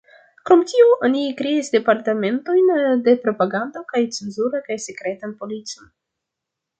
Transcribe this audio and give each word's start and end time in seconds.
Krom 0.49 0.61
tio, 0.69 0.85
oni 1.07 1.25
kreis 1.41 1.67
departementojn 1.75 2.71
de 3.07 3.15
propagando 3.25 3.83
kaj 3.91 4.01
cenzuro 4.19 4.63
kaj 4.71 4.79
sekretan 4.87 5.37
policon. 5.43 5.93